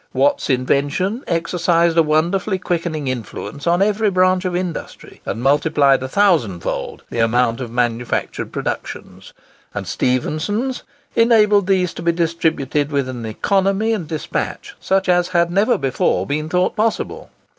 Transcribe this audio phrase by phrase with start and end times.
[0.13, 6.07] Watt's invention exercised a wonderfully quickening influence on every branch of industry, and multiplied a
[6.07, 9.31] thousand fold the amount of manufactured productions;
[9.75, 10.81] and Stephenson's
[11.15, 16.25] enabled these to be distributed with an economy and despatch such as had never before
[16.25, 17.29] been thought possible.